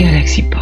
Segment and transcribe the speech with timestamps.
[0.00, 0.59] Galaxy Pop.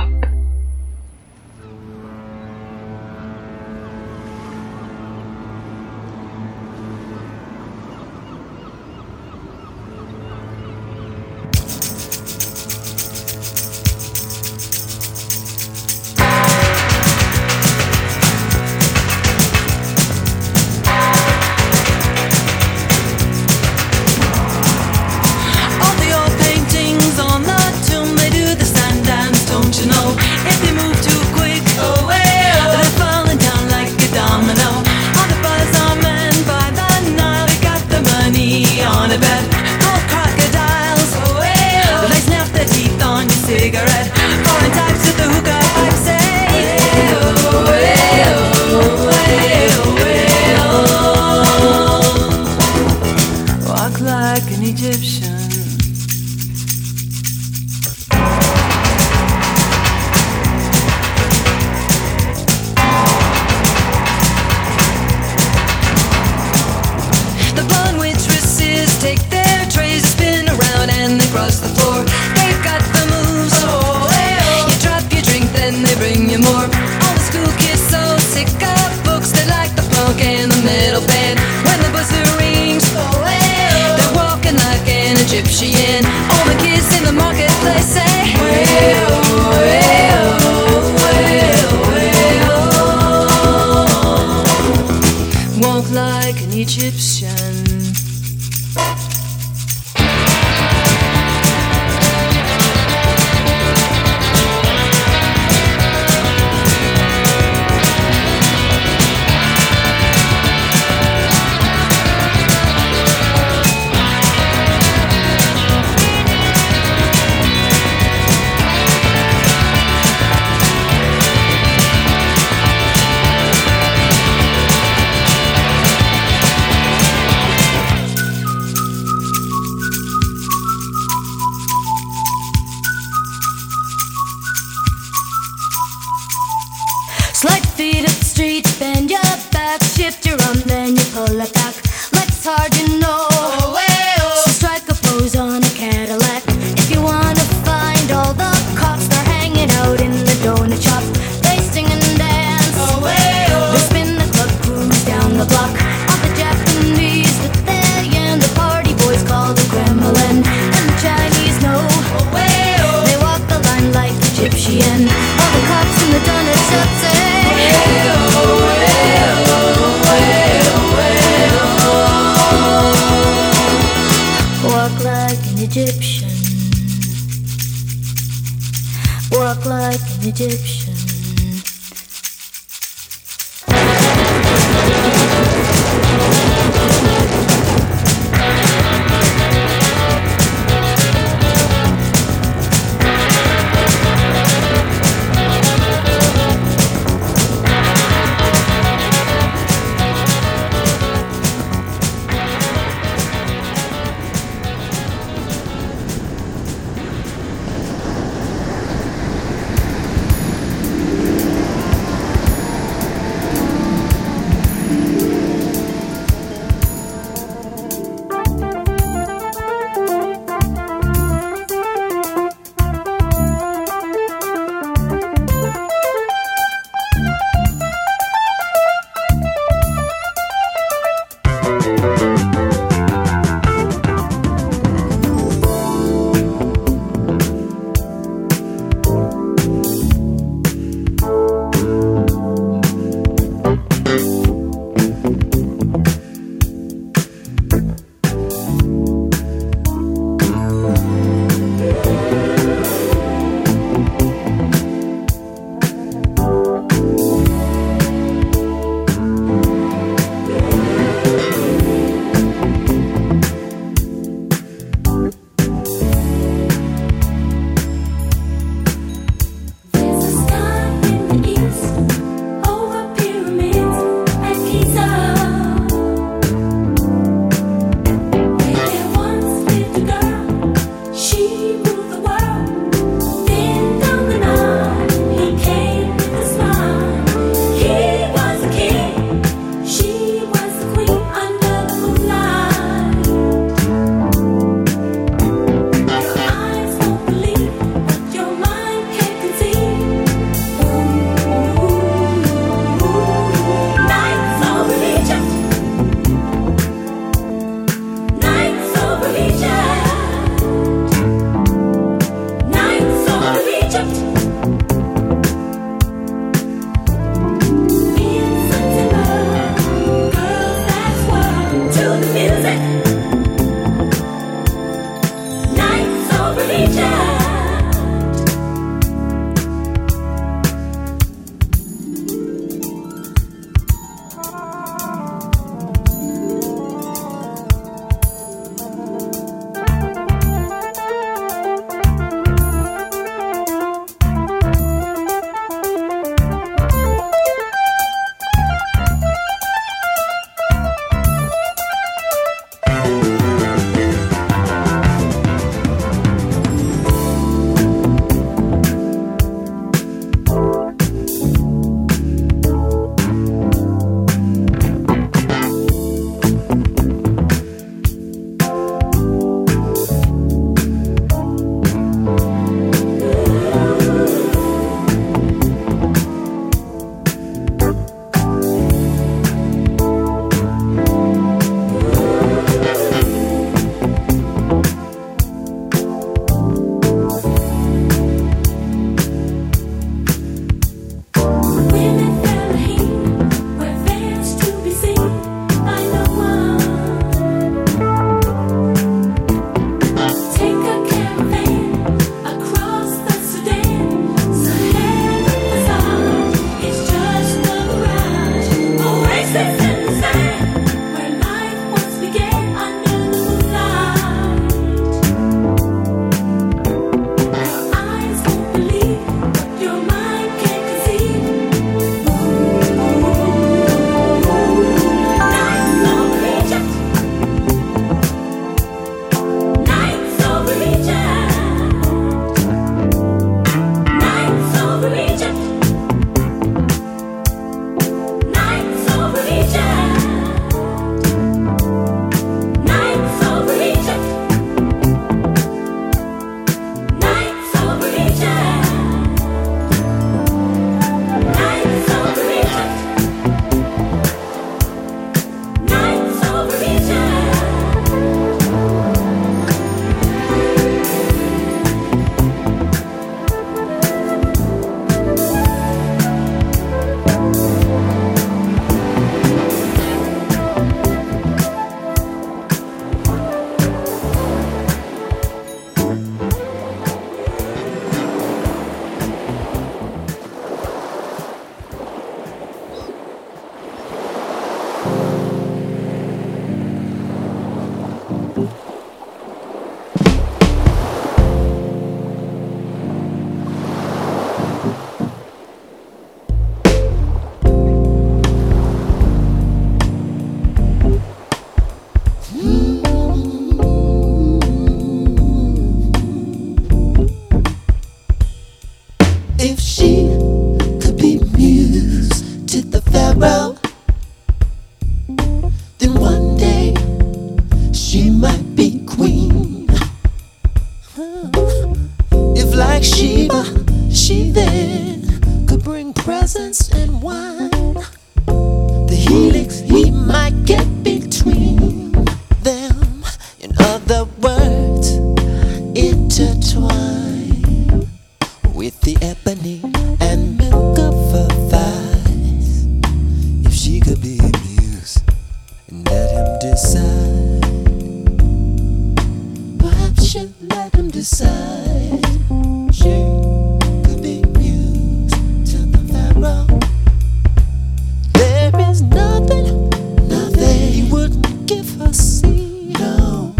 [559.02, 559.90] Nothing,
[560.28, 562.12] nothing he wouldn't give her.
[562.12, 563.54] See, no.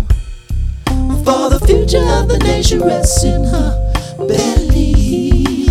[1.24, 5.68] For the future of the nation rests in her belly.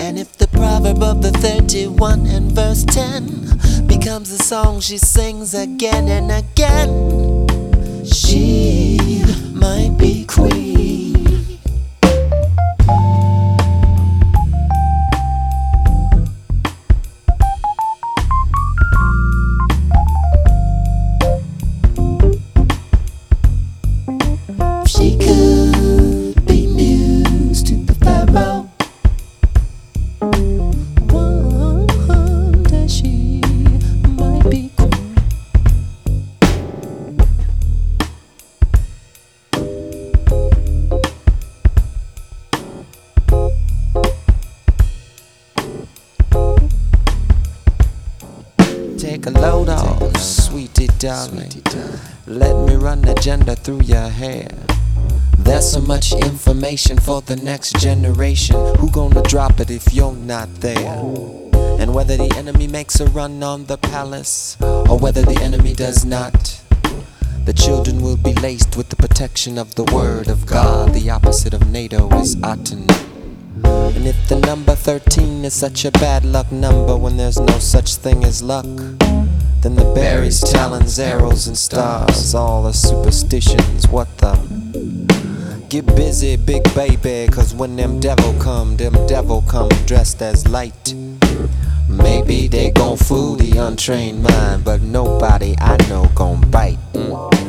[0.00, 5.54] And if the proverb of the 31 and verse 10 becomes a song she sings
[5.54, 7.07] again and again,
[56.78, 58.54] for the next generation.
[58.76, 60.94] Who gonna drop it if you're not there?
[61.80, 66.04] And whether the enemy makes a run on the palace or whether the enemy does
[66.04, 66.62] not,
[67.46, 70.94] the children will be laced with the protection of the word of God.
[70.94, 72.86] The opposite of NATO is Aten.
[73.64, 77.96] And if the number 13 is such a bad luck number when there's no such
[77.96, 78.66] thing as luck,
[79.62, 85.17] then the berries, talons, arrows, and stars, all the superstitions, what the?
[85.68, 90.94] Get busy, big baby, cause when them devil come, them devil come dressed as light.
[91.86, 96.78] Maybe they gon' fool the untrained mind, but nobody I know gon' bite.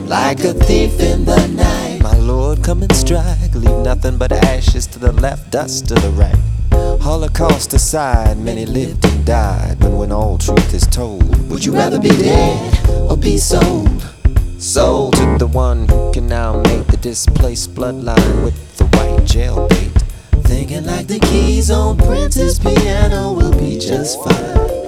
[0.05, 4.85] Like a thief in the night, my lord come and strike, leave nothing but ashes
[4.87, 6.99] to the left, dust to the right.
[7.01, 11.97] Holocaust aside, many lived and died, but when all truth is told, would you rather
[12.01, 14.03] be dead or be sold?
[14.57, 19.91] Sold to the one who can now make displaced bloodline with the white jailbait.
[20.43, 24.78] Thinking like the keys on Prince's piano will be just fine.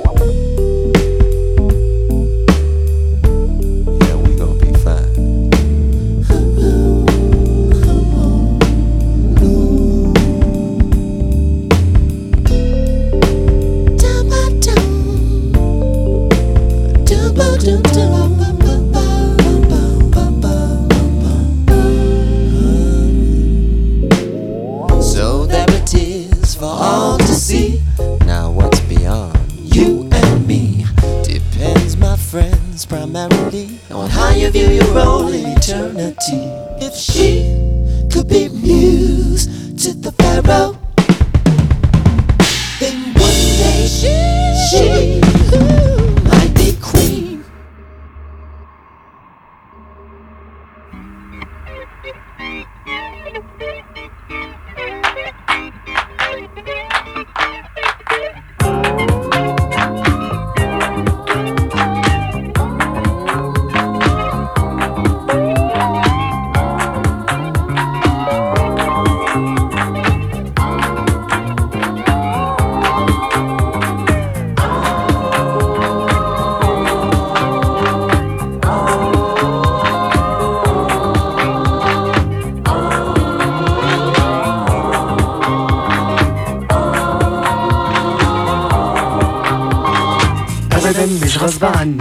[90.91, 91.97] ابدا مش غصب عني.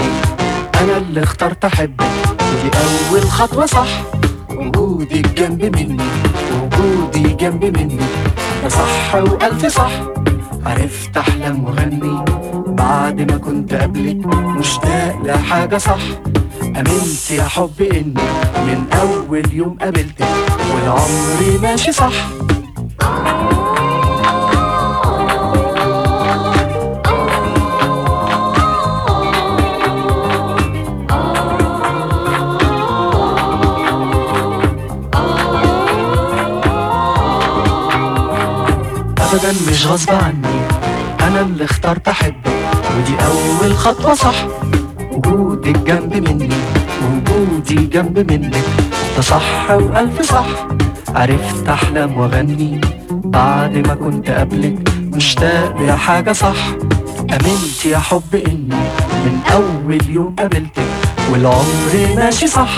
[0.80, 2.00] أنا اللي اخترت أحبك.
[2.40, 2.70] ودي
[3.10, 3.88] أول خطوة صح.
[4.50, 6.02] وجودك جنب مني.
[6.62, 7.96] وجودي جنب مني.
[8.62, 9.90] ده صح وألف صح.
[10.66, 12.24] عرفت احلم واغني
[12.66, 16.00] بعد ما كنت قبلك مشتاق لحاجه صح.
[16.62, 18.14] آمنت يا حب إني
[18.56, 20.26] من أول يوم قابلتك.
[20.74, 22.12] والعمر ماشي صح.
[39.32, 40.60] ابدا مش غصب عني.
[41.20, 42.34] أنا اللي اخترت أحبك.
[42.98, 44.34] ودي أول خطوة صح.
[45.12, 46.48] وجودك جنب مني.
[47.02, 48.64] وجودي جنب منك.
[49.16, 50.46] ده صح وألف صح.
[51.08, 52.80] عرفت احلم وأغني.
[53.10, 56.56] بعد ما كنت قبلك مشتاق لحاجة صح.
[57.20, 58.80] أمنت يا حب إني
[59.24, 60.82] من أول يوم قابلتك.
[61.32, 62.70] والعمر ماشي صح.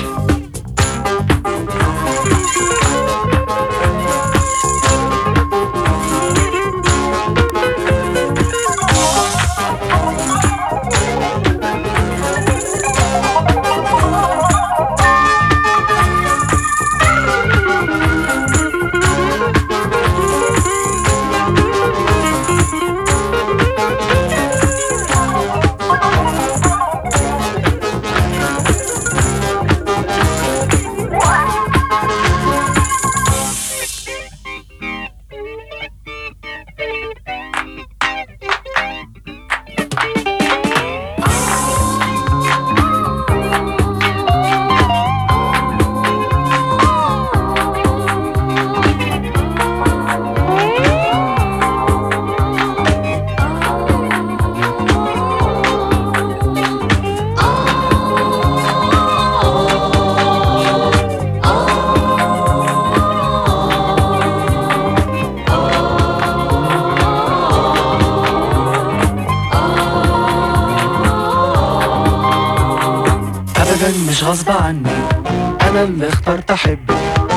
[76.51, 76.95] احبك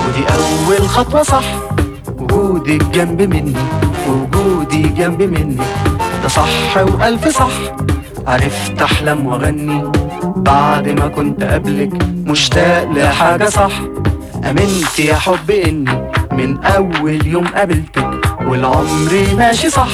[0.07, 1.43] ودي أول خطوة صح.
[2.19, 3.53] وجودك جنب مني.
[4.07, 5.57] وجودي جنب مني.
[6.23, 7.51] ده صح وألف صح.
[8.27, 9.91] عرفت أحلم وأغني.
[10.35, 11.91] بعد ما كنت قبلك
[12.25, 13.71] مشتاق لحاجة صح.
[14.49, 18.21] أمنت يا حب إني من أول يوم قابلتك.
[18.41, 19.89] والعمر ماشي صح.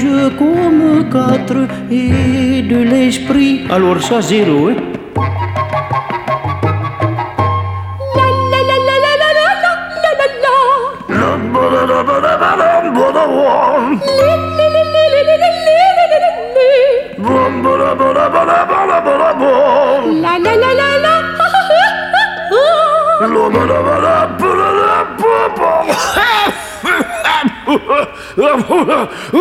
[0.00, 3.62] Courage comme quatre et de l'esprit.
[3.70, 4.76] Alors ça zéro, hein?
[28.36, 29.36] 啊不啦，呜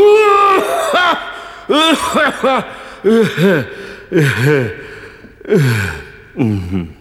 [0.91, 1.19] 哈，
[1.67, 2.65] 呜哈哈，
[3.03, 3.65] 呜嘿，
[6.35, 6.98] 嗯哼。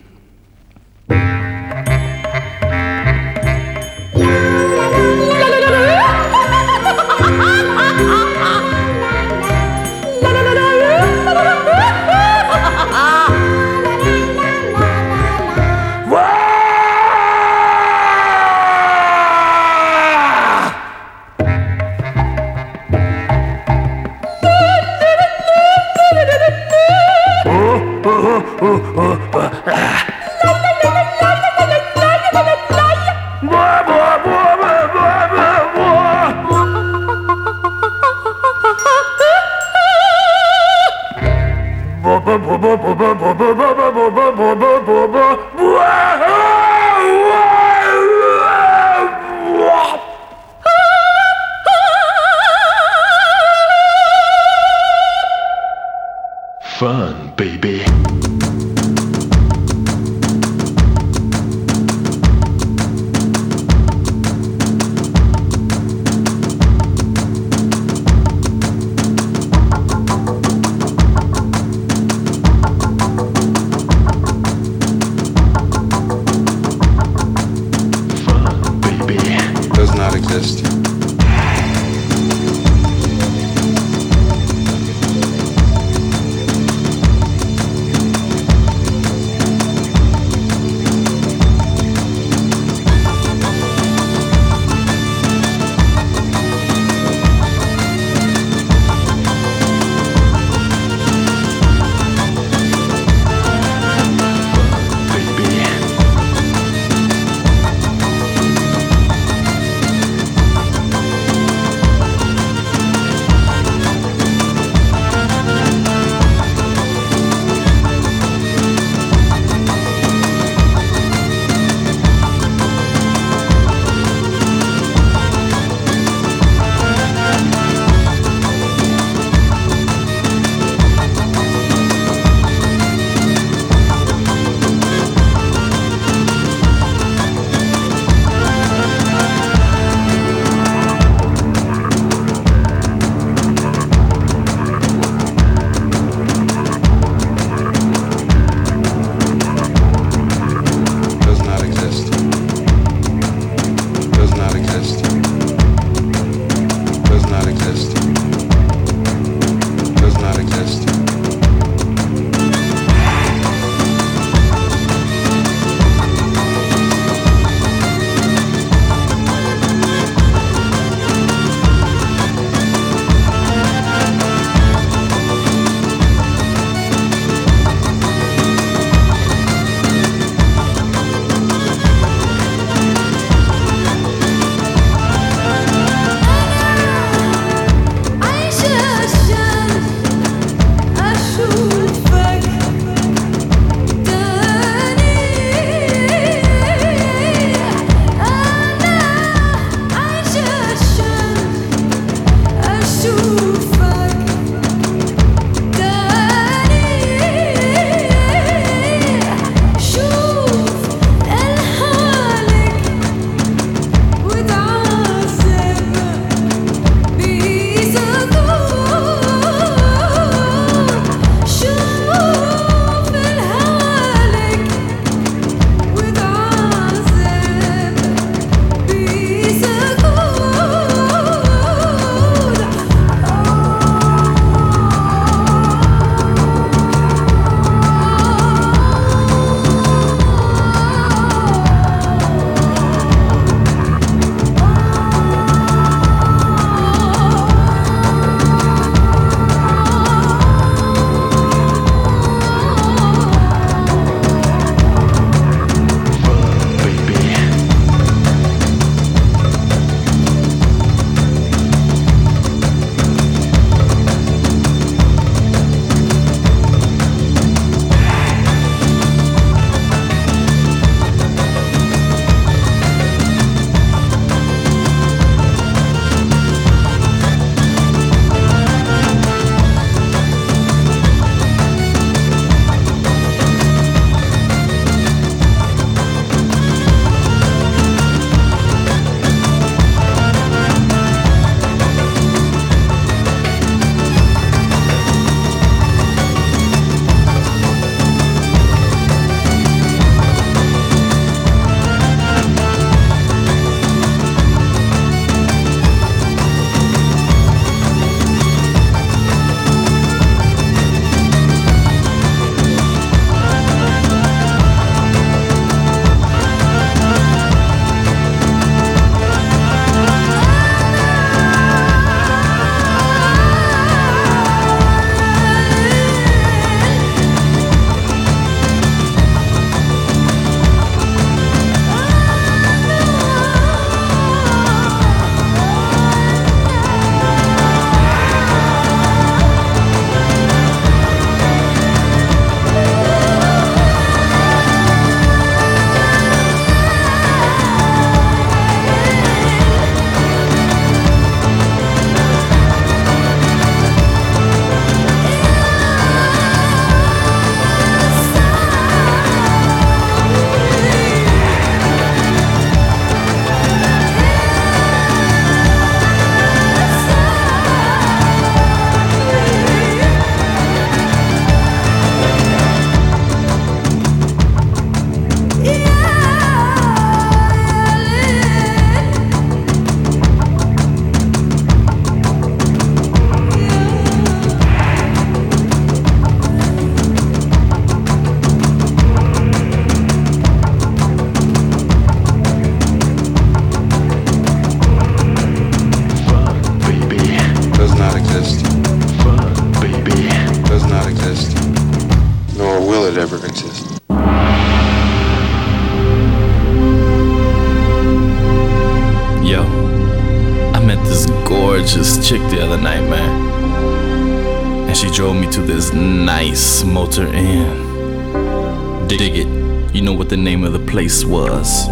[415.08, 419.08] You drove me to this nice motor inn.
[419.08, 421.86] Dig it, you know what the name of the place was.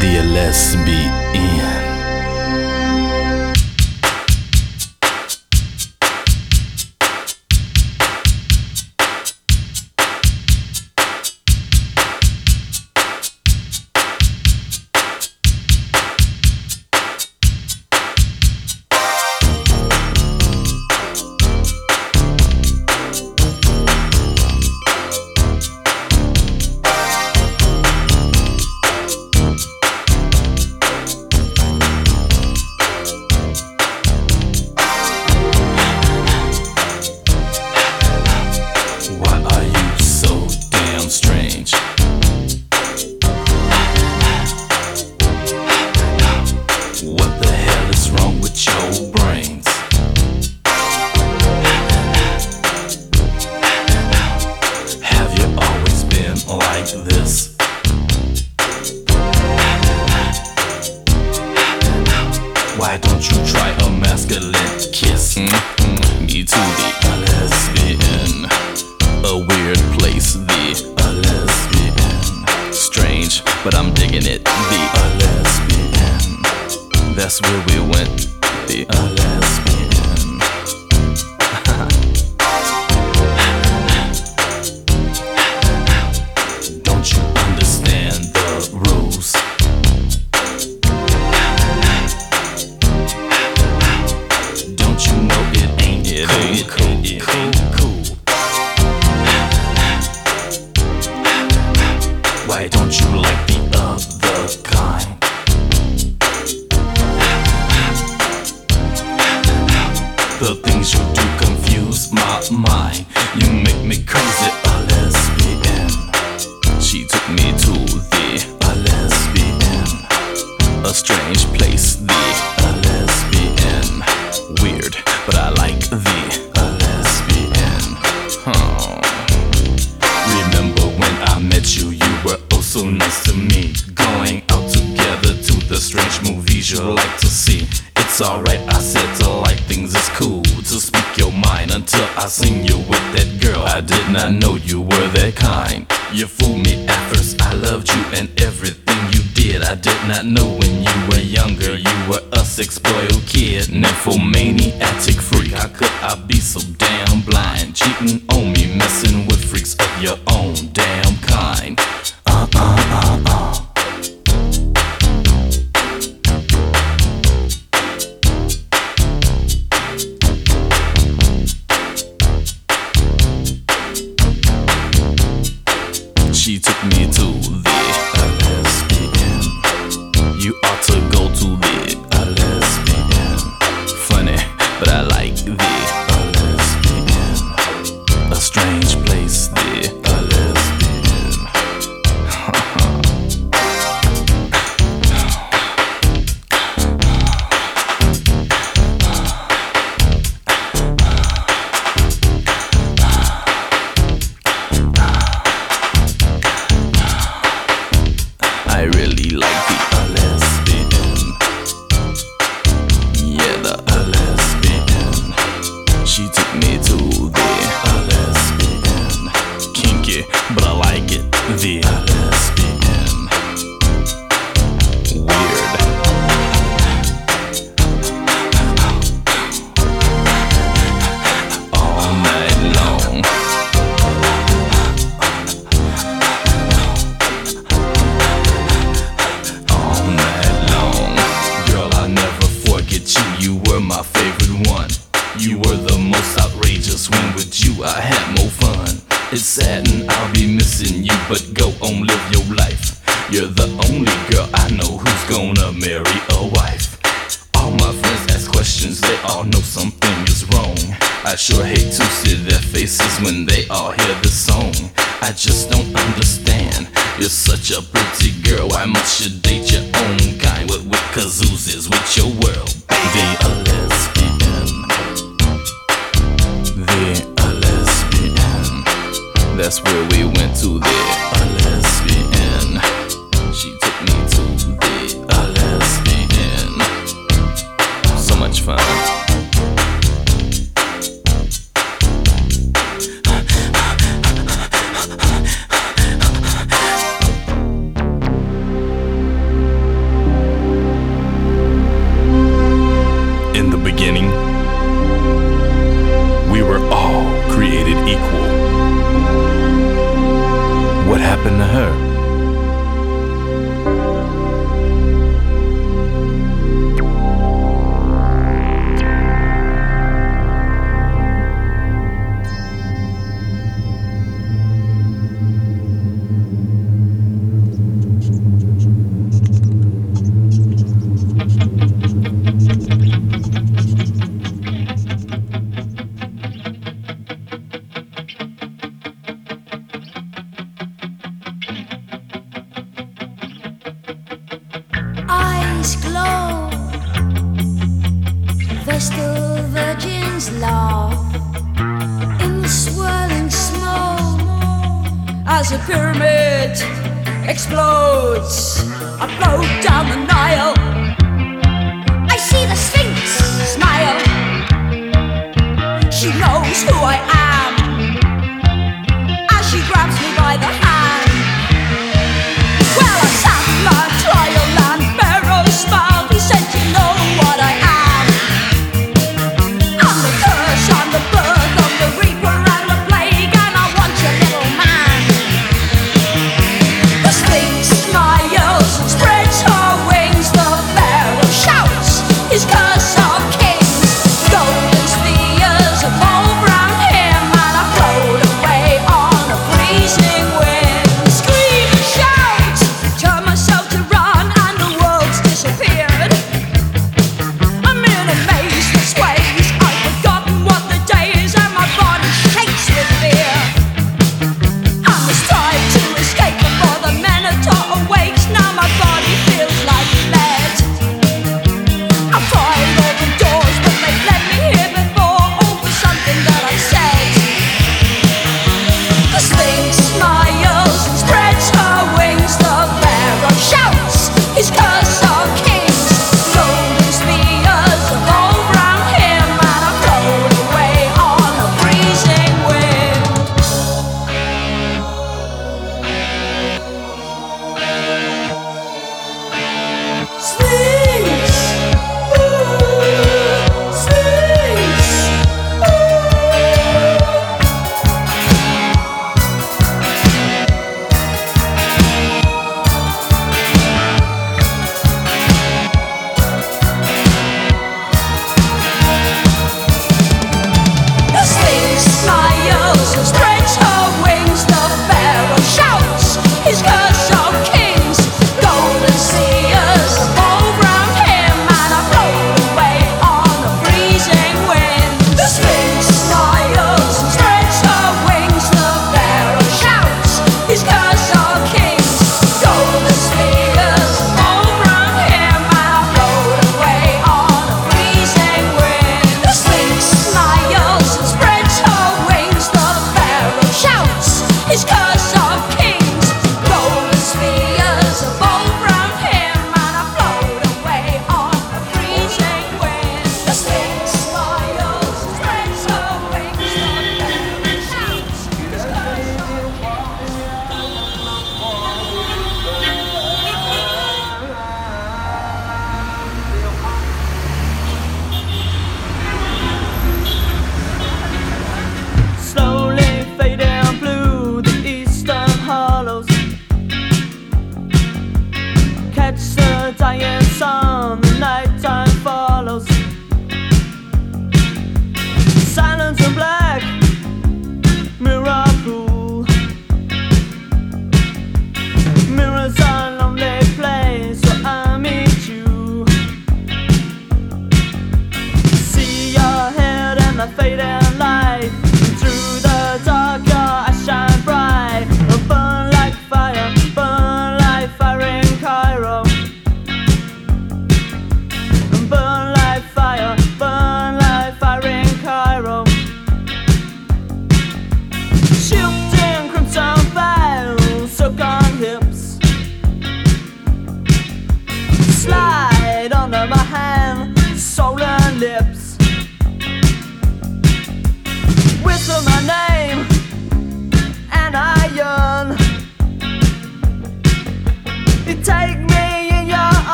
[0.00, 1.55] The Alezby Inn.